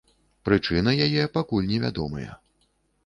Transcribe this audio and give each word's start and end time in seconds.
Прычыны 0.47 0.95
яе 1.07 1.27
пакуль 1.37 1.69
невядомыя. 1.73 2.31